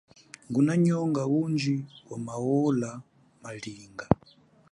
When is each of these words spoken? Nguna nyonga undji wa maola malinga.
Nguna 0.49 0.77
nyonga 0.77 1.23
undji 1.27 1.75
wa 2.09 2.17
maola 2.25 2.89
malinga. 3.43 4.05